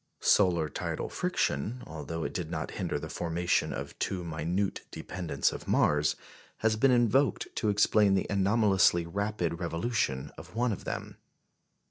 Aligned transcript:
Solar 0.23 0.67
tidal 0.67 1.09
friction, 1.09 1.83
although 1.85 2.23
it 2.23 2.33
did 2.33 2.49
not 2.49 2.71
hinder 2.71 2.97
the 2.97 3.07
formation 3.07 3.71
of 3.71 3.99
two 3.99 4.23
minute 4.23 4.81
dependents 4.89 5.51
of 5.51 5.67
Mars, 5.67 6.15
has 6.65 6.75
been 6.75 6.89
invoked 6.89 7.49
to 7.57 7.69
explain 7.69 8.15
the 8.15 8.25
anomalously 8.27 9.05
rapid 9.05 9.59
revolution 9.59 10.31
of 10.39 10.55
one 10.55 10.71
of 10.71 10.85
them. 10.85 11.17